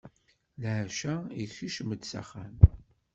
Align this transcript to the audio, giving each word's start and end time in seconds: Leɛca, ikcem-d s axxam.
Leɛca, 0.61 1.15
ikcem-d 1.43 2.03
s 2.11 2.13
axxam. 2.21 2.55